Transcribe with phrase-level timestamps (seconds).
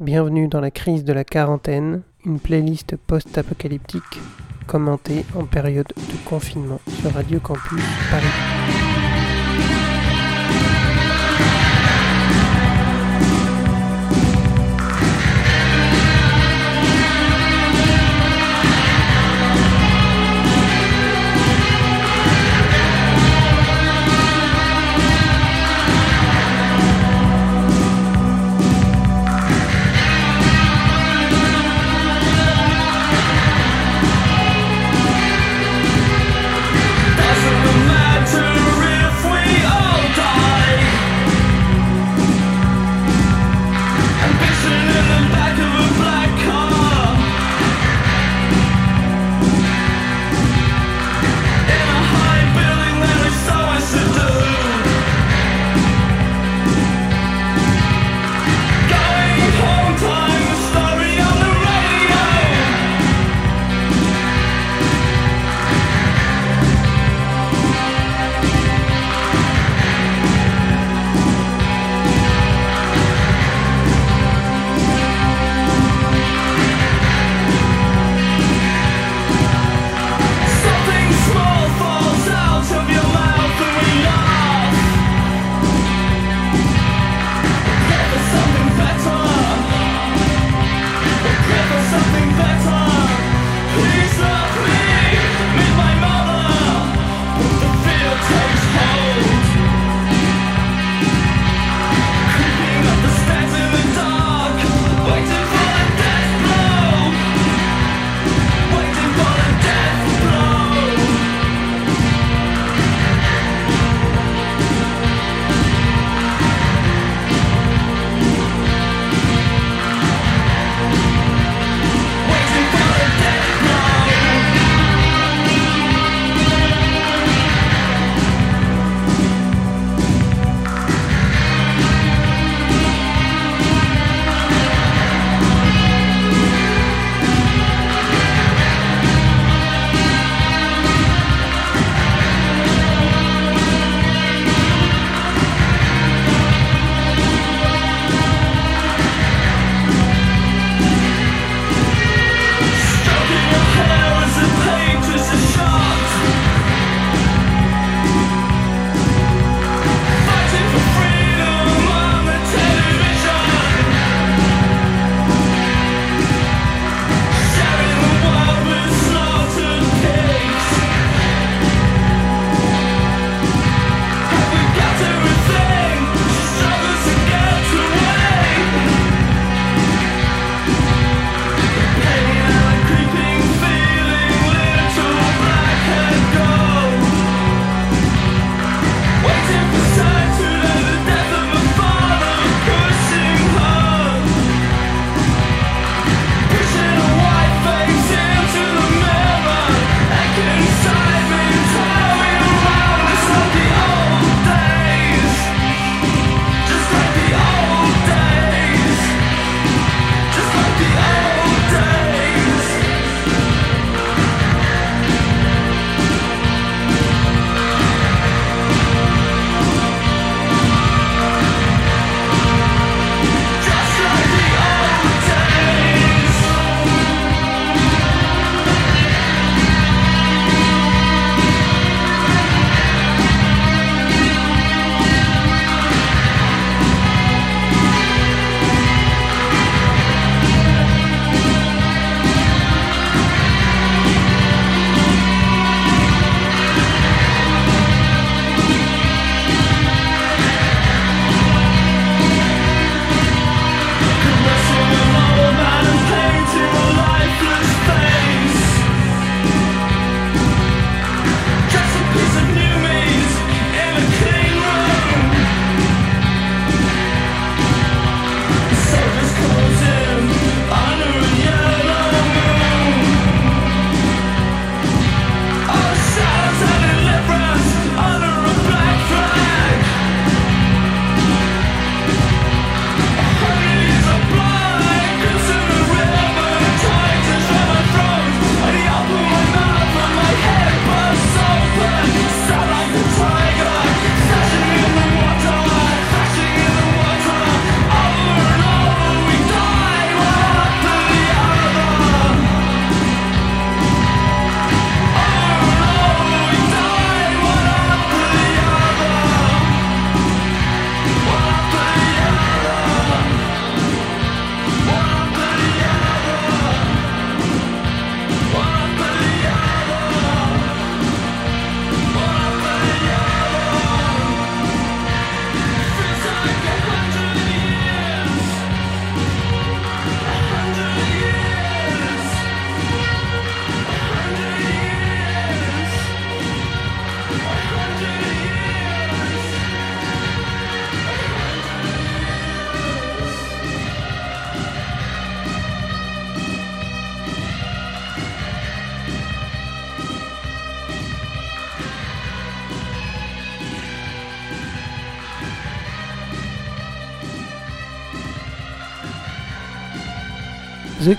[0.00, 4.20] Bienvenue dans la crise de la quarantaine, une playlist post-apocalyptique
[4.68, 8.24] commentée en période de confinement sur Radio Campus Paris.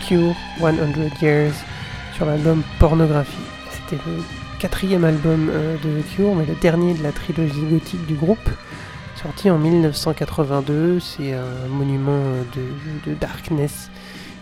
[0.09, 1.53] Cure 100 Years
[2.15, 3.37] sur l'album Pornographie.
[3.69, 4.23] C'était le
[4.57, 8.49] quatrième album euh, de The Cure, mais le dernier de la trilogie gothique du groupe,
[9.21, 10.99] sorti en 1982.
[10.99, 12.43] C'est un monument euh,
[13.05, 13.91] de, darkness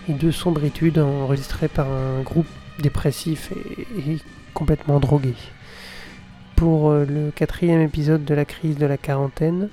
[0.08, 2.48] et de sombritude enregistré par un groupe
[2.80, 4.20] dépressif et,
[4.54, 5.34] complètement drogué.
[6.56, 9.68] Pour euh, le quatrième épisode de la crise de la quarantaine,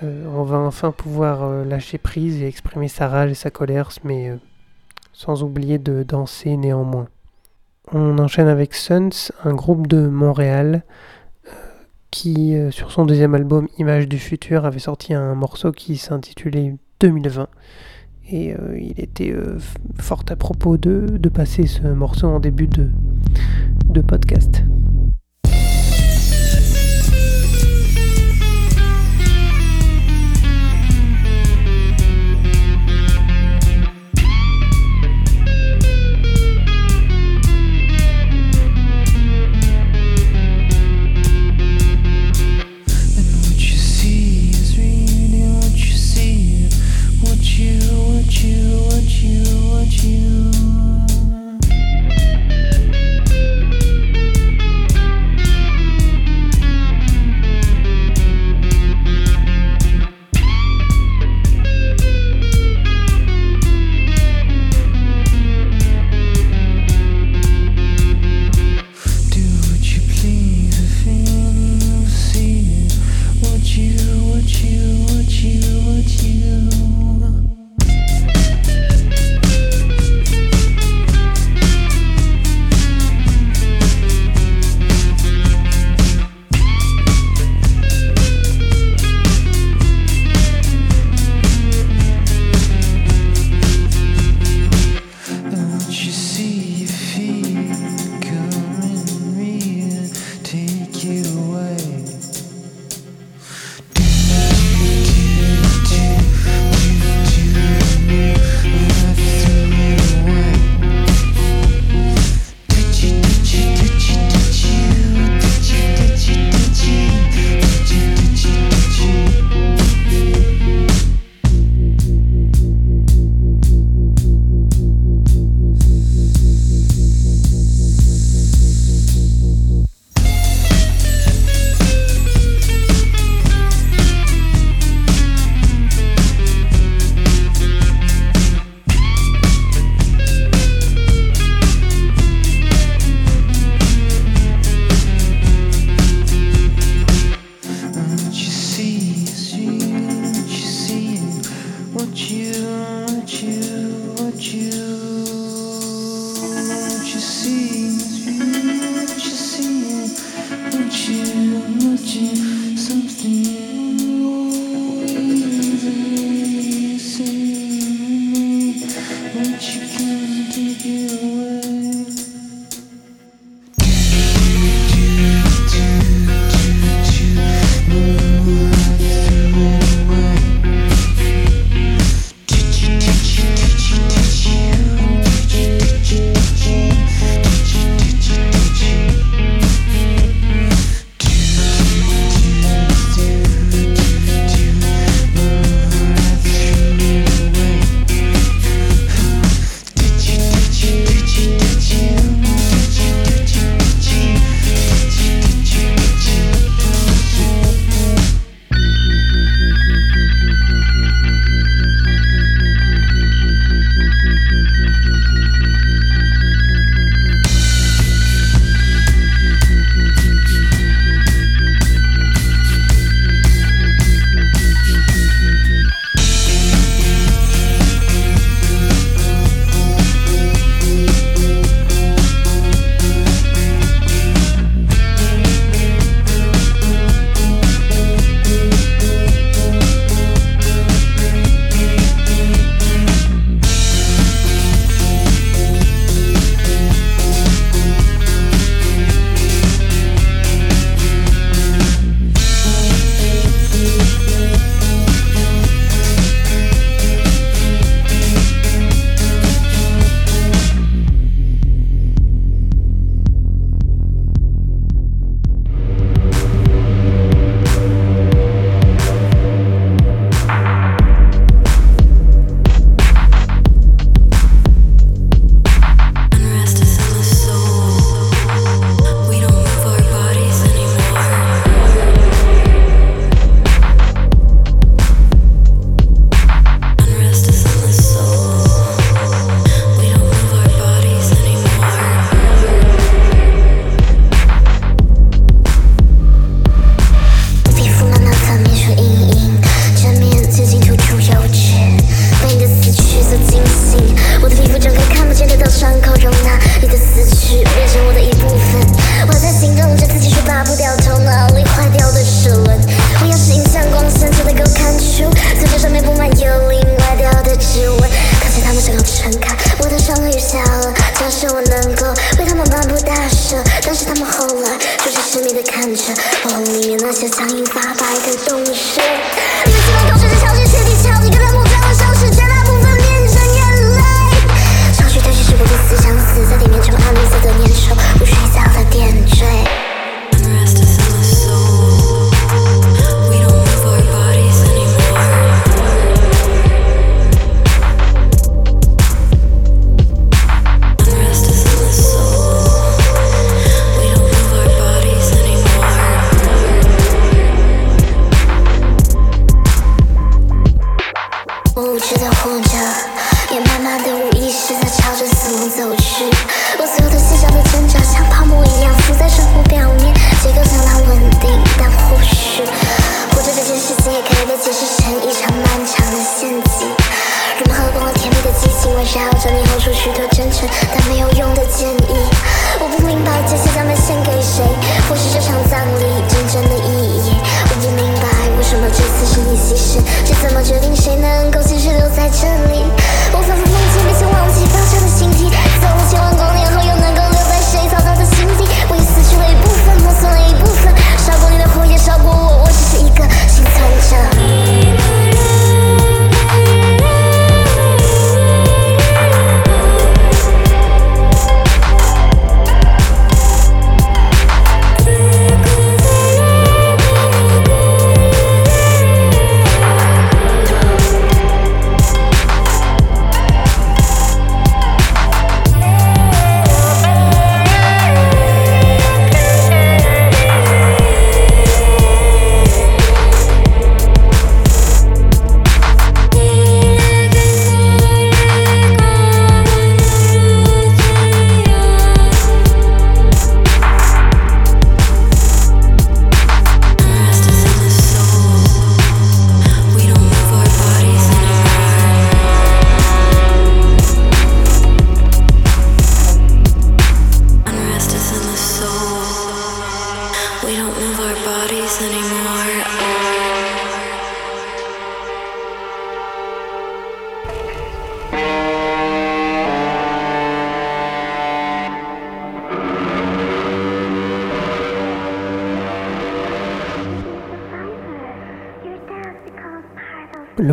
[0.00, 4.30] on va enfin pouvoir lâcher prise et exprimer sa rage et sa colère, mais
[5.18, 7.08] sans oublier de danser néanmoins.
[7.90, 10.84] On enchaîne avec Suns, un groupe de Montréal
[11.44, 11.50] euh,
[12.12, 16.76] qui, euh, sur son deuxième album Images du futur, avait sorti un morceau qui s'intitulait
[17.00, 17.48] 2020.
[18.30, 19.34] Et euh, il était
[19.98, 24.62] fort à propos de, passer ce morceau en début de podcast.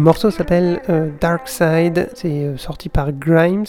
[0.06, 3.66] Le morceau s'appelle euh, Dark Side, c'est euh, sorti par Grimes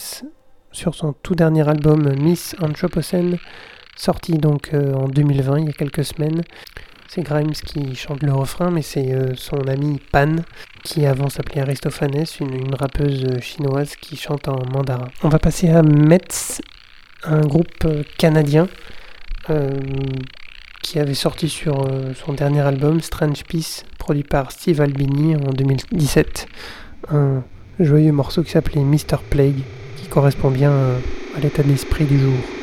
[0.70, 3.38] sur son tout dernier album euh, Miss Anthropocene,
[3.96, 6.42] sorti donc en 2020, il y a quelques semaines.
[7.08, 10.36] C'est Grimes qui chante le refrain, mais c'est son ami Pan,
[10.84, 15.08] qui avant s'appelait Aristophanes, une, une, rappeuse chinoise qui chante en mandarin.
[15.22, 16.60] On va passer à Metz,
[17.24, 17.86] un groupe
[18.18, 18.68] canadien
[20.86, 25.50] qui avait sorti sur euh, son dernier album Strange Peace, produit par Steve Albini en
[25.50, 26.46] 2017.
[27.10, 27.42] Un
[27.80, 29.18] joyeux morceau qui s'appelait Mr.
[29.28, 29.62] Plague,
[29.96, 30.98] qui correspond bien euh,
[31.36, 32.55] à l'état d'esprit du jour.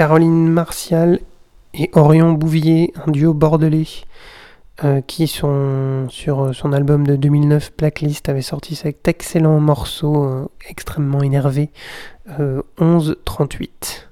[0.00, 1.18] Caroline Martial
[1.74, 3.84] et Orion Bouvier, un duo bordelais
[4.82, 10.48] euh, qui sont sur son album de 2009 Blacklist avait sorti cet excellent morceau euh,
[10.70, 11.68] extrêmement énervé
[12.40, 14.08] euh, 1138.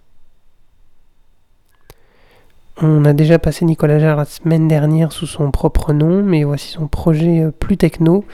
[2.82, 6.68] On a déjà passé Nicolas Jarre la semaine dernière sous son propre nom, mais voici
[6.68, 8.26] son projet euh, plus techno,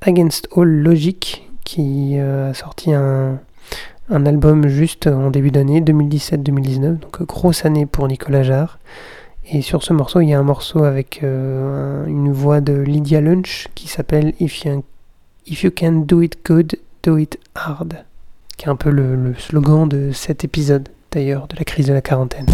[0.00, 3.38] Against All Logic, qui euh, a sorti un,
[4.12, 8.78] un album juste en début d'année, 2017-2019, donc grosse année pour Nicolas Jarre.
[9.50, 12.74] Et sur ce morceau, il y a un morceau avec euh, un- une voix de
[12.74, 14.82] Lydia Lunch qui s'appelle If you,
[15.46, 17.94] If can do it good, do it hard,
[18.56, 22.00] qui est un peu le slogan de cet épisode d'ailleurs de la crise de la
[22.02, 22.46] quarantaine.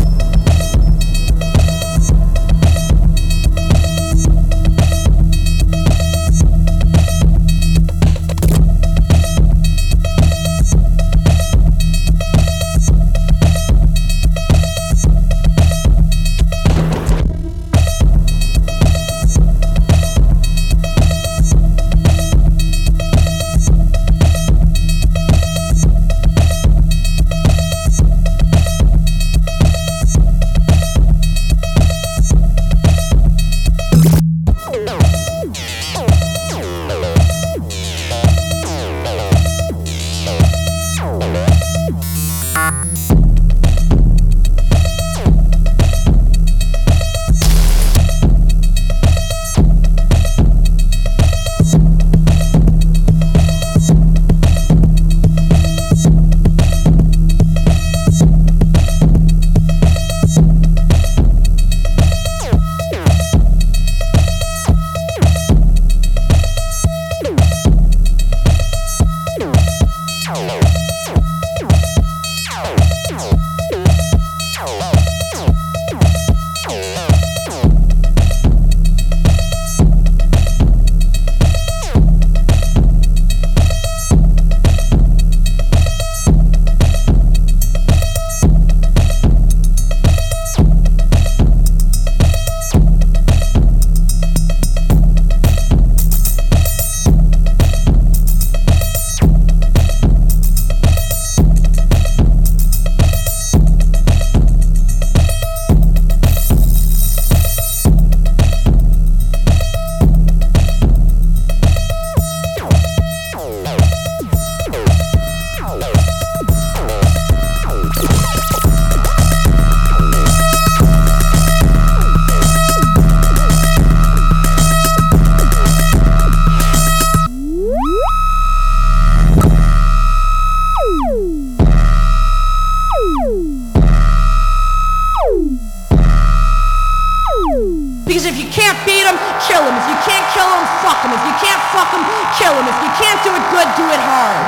[141.09, 141.19] Them.
[141.19, 142.05] If you can't fuck them,
[142.37, 142.69] kill them.
[142.69, 144.45] If you can't do it good, do it hard.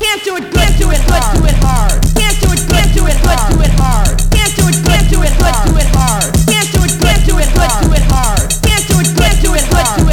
[0.00, 1.96] Can't do it good, do it good, do it hard.
[2.16, 4.12] Can't do it good, do it good, do it hard.
[4.32, 6.28] Can't do it good, do it good, do it hard.
[6.48, 8.42] Can't do it good, do it good, do it hard.
[8.62, 10.11] Can't do it good, do it good, do it hard.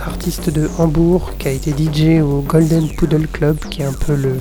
[0.00, 4.14] Artiste de Hambourg, qui a été DJ au Golden Poodle Club, qui est un peu
[4.14, 4.36] le,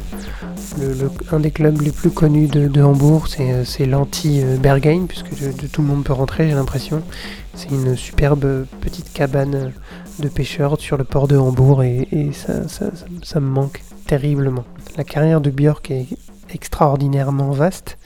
[1.31, 3.27] un des clubs les plus connus de, Hambourg.
[3.27, 5.29] C'est, euh, c'est l'anti-Berghain, puisque
[5.71, 7.01] tout le monde peut rentrer, j'ai l'impression.
[7.55, 9.71] C'est une superbe petite cabane
[10.19, 12.91] de pêcheurs sur le port de Hambourg, et, ça- ça-
[13.23, 14.65] ça me manque terriblement.
[14.97, 16.05] La carrière de Björk est
[16.53, 17.97] extraordinairement vaste.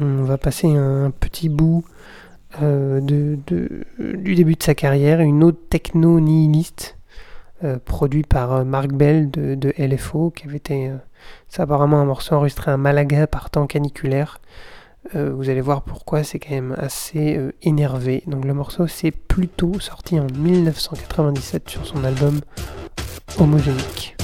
[0.00, 1.82] On va passer un petit bout
[2.60, 6.96] euh, du début de sa carrière, une autre techno nihiliste
[7.64, 10.96] euh, produit par euh, Mark Bell de, LFO, qui avait été, euh,
[11.48, 14.40] c'est apparemment un morceau enregistré à Malaga par temps caniculaire.
[15.14, 18.22] Vous allez voir pourquoi c'est quand même assez énervé.
[18.28, 22.40] Donc le morceau c'est plutôt sorti en 1997 sur son album
[23.36, 24.21] Homogénique.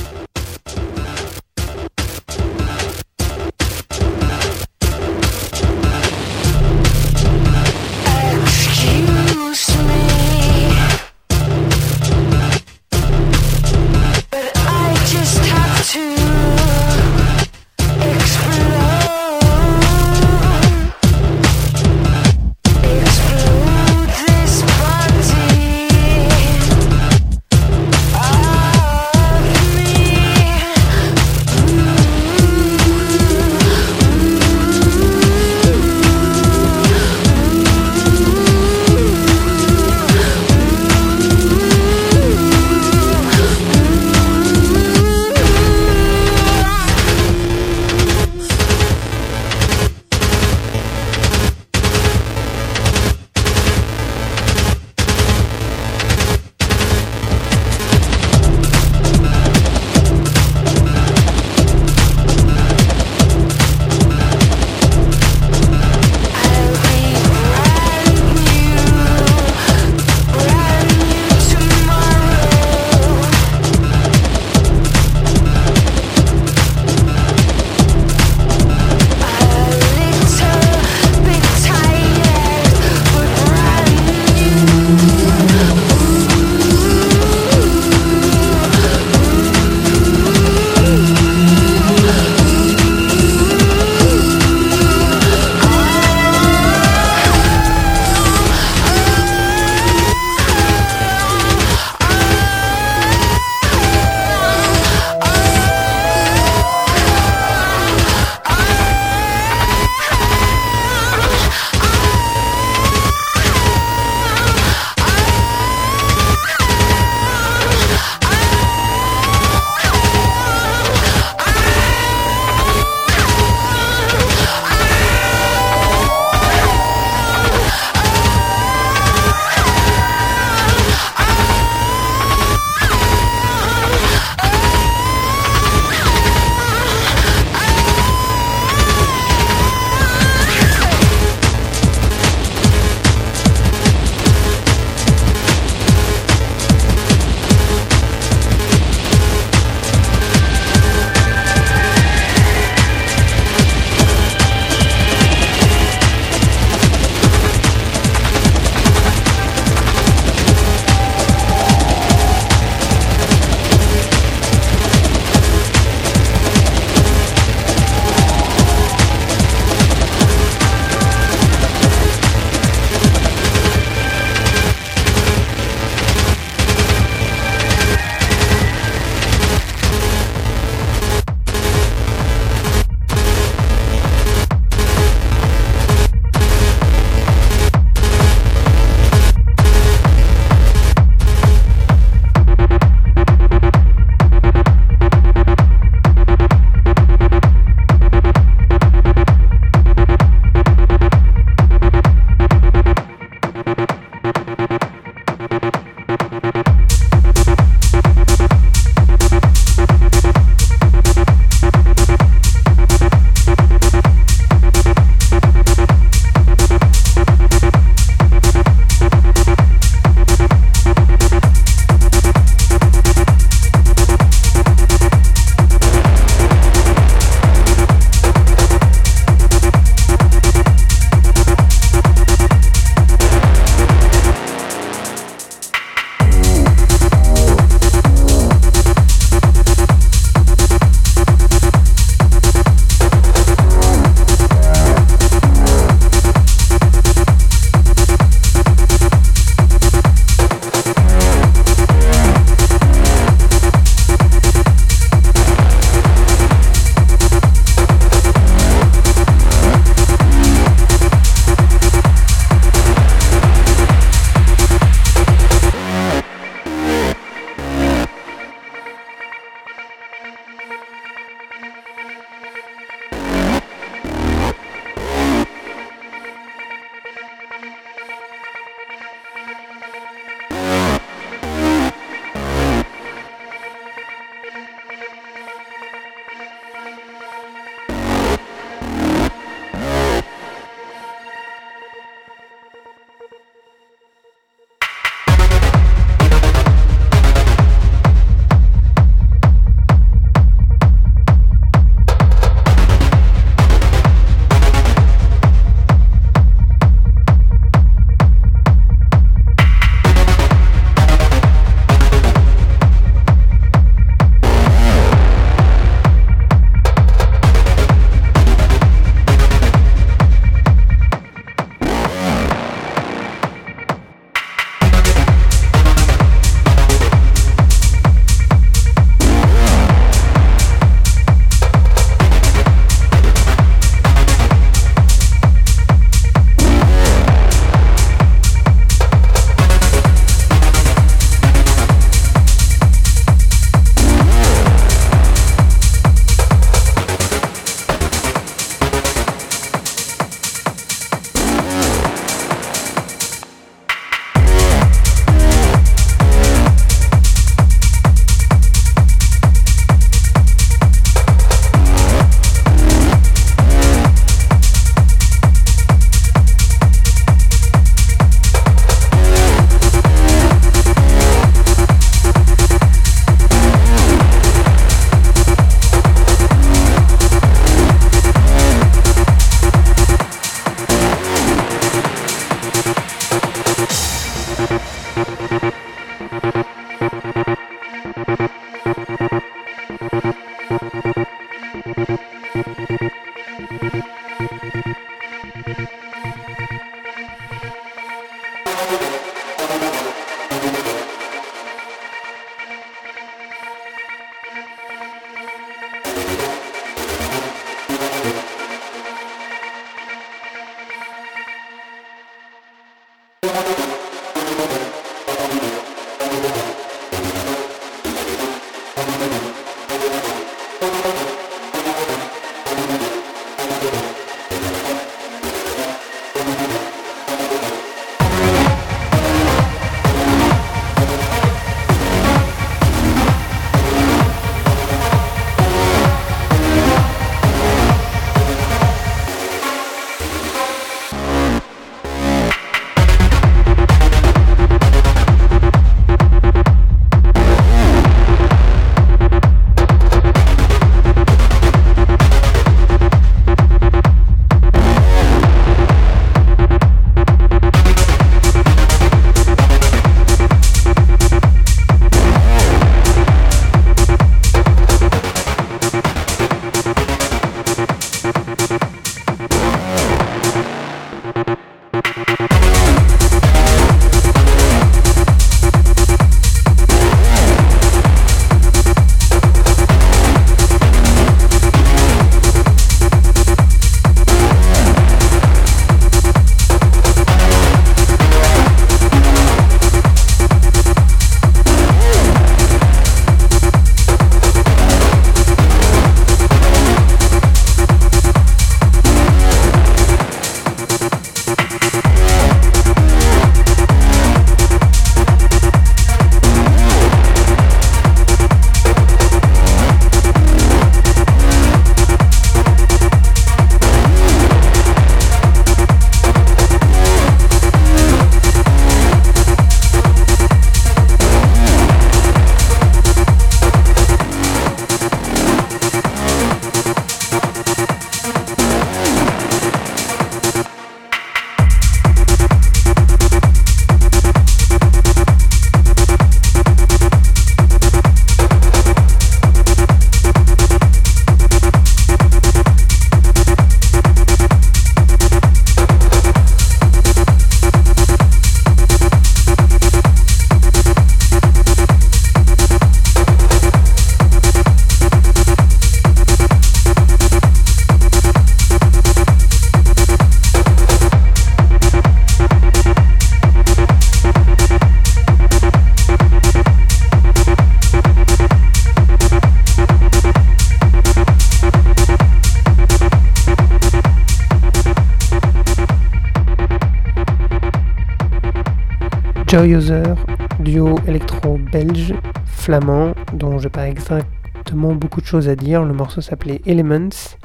[580.61, 582.15] Duo électro-belge,
[582.47, 585.85] flamand, dont j'ai pas exactement beaucoup de choses à dire.
[585.85, 587.37] Le morceau s'appelait Elements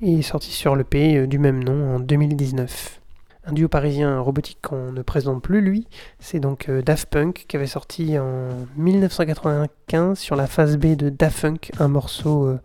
[0.00, 3.00] et est sorti sur le P du même nom en 2019.
[3.44, 5.88] Un duo parisien robotique qu'on ne présente plus lui,
[6.20, 11.08] c'est donc euh, Daft Punk qui avait sorti en 1995 sur la phase B de
[11.08, 12.60] Daft Punk un morceau euh,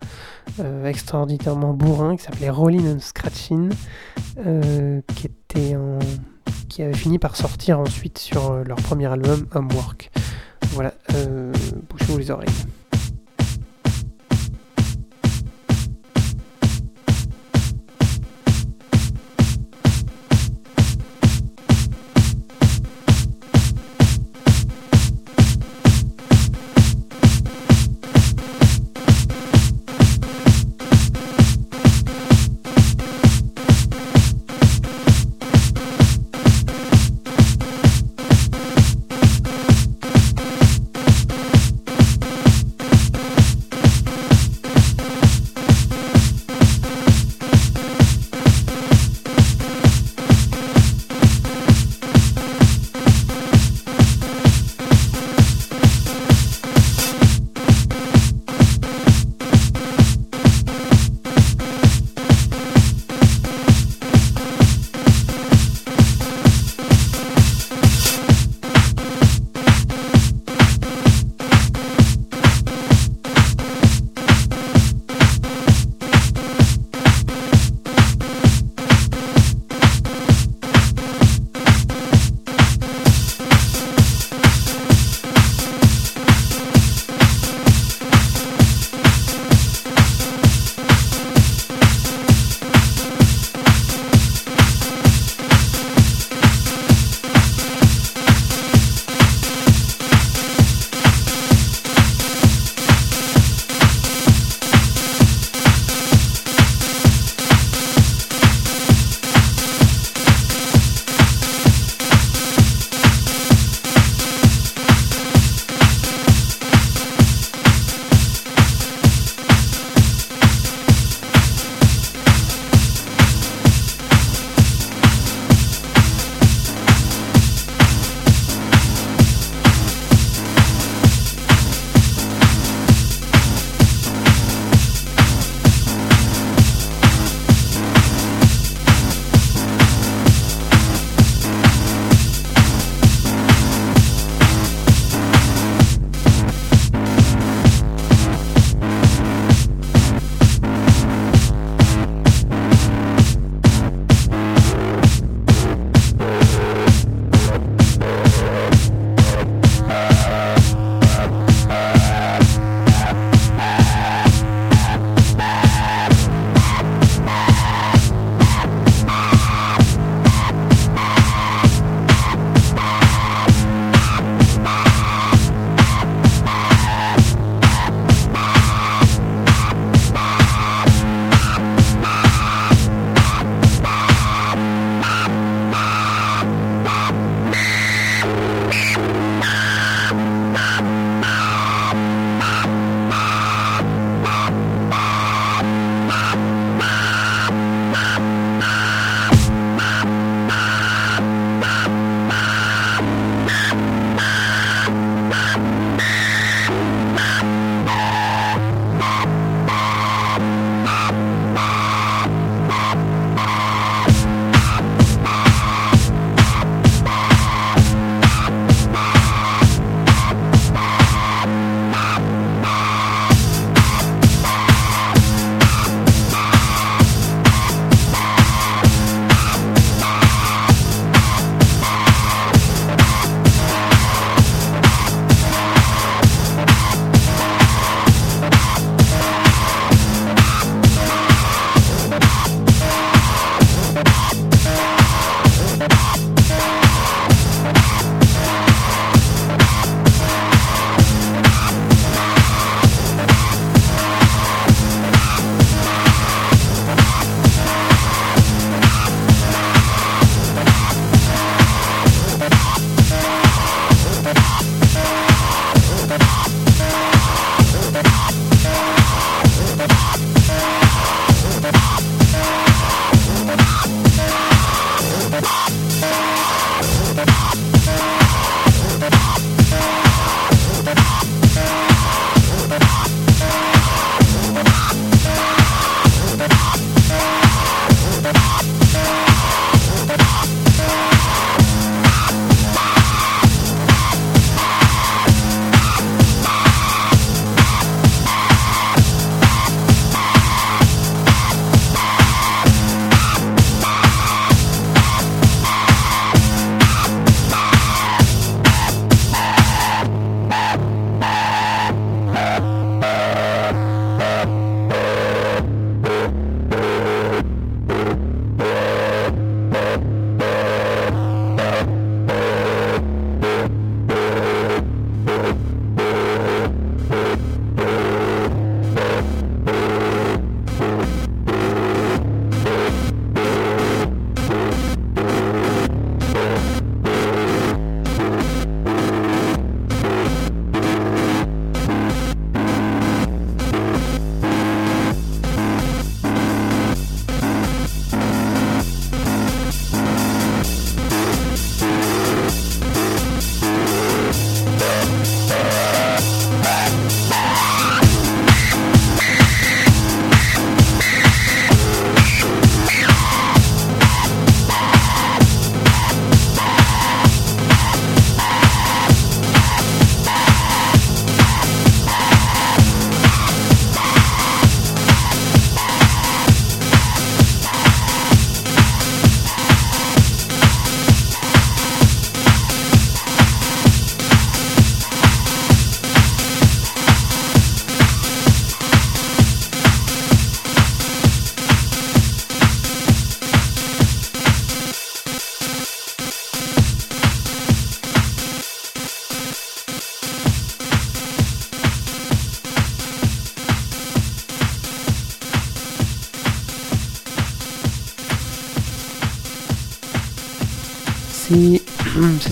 [0.60, 3.70] euh, extraordinairement bourrin qui s'appelait Rollin' and Scratchin,
[4.46, 5.98] euh, qui était en
[6.68, 10.10] qui avait fini par sortir ensuite sur euh, leur premier album Homework.
[10.72, 11.52] Voilà, euh,
[11.88, 12.48] bouchez-vous les oreilles.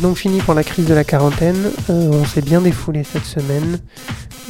[0.02, 1.70] donc fini pour la crise de la quarantaine.
[1.88, 3.78] Euh, on s'est bien défoulé cette semaine.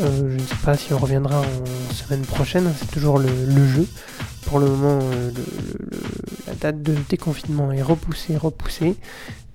[0.01, 3.29] Euh, je ne sais pas si on reviendra en semaine prochaine, hein, c'est toujours le,
[3.67, 3.87] jeu.
[4.47, 5.31] Pour le moment, euh,
[6.47, 8.97] la date de déconfinement est repoussée, repoussée.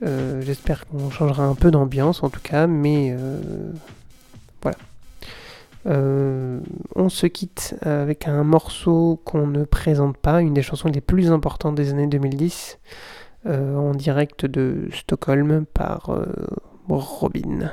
[0.02, 3.16] J'espère qu'on changera un peu d'ambiance en tout cas, mais
[4.62, 4.78] voilà.
[6.96, 11.32] on se quitte avec un morceau qu'on ne présente pas, une des chansons les plus
[11.32, 12.78] importantes des années 2010.
[13.48, 16.26] Euh, en direct de Stockholm par euh,
[16.90, 17.72] Robin.